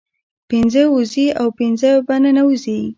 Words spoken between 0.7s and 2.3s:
ووزي او پنځه په